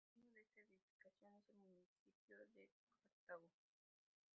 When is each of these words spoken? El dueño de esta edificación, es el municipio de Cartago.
El 0.03 0.09
dueño 0.15 0.33
de 0.33 0.41
esta 0.41 0.61
edificación, 0.71 1.35
es 1.37 1.47
el 1.53 1.59
municipio 1.59 2.35
de 2.35 2.71
Cartago. 3.05 3.51